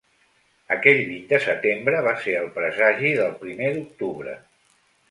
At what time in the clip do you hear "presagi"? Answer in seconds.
2.59-3.17